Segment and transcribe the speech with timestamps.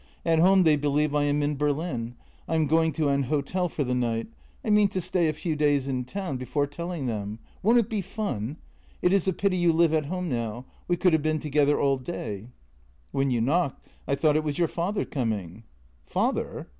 [0.25, 2.15] At home they believe I am in Berlin.
[2.47, 4.25] I am going to an hotel for the night.
[4.65, 7.37] I mean to stay a few days in town before telling them.
[7.61, 8.57] Won't it be fun!
[9.03, 10.65] It is a pity you live at home now.
[10.87, 12.47] We could have been together all day.""
[13.11, 15.65] When you knocked I thought it was your father coming."
[16.07, 16.67] "Father?